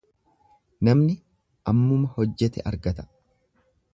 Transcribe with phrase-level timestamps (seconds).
[0.87, 1.17] Namni
[1.73, 3.09] ammuma hojjete argata.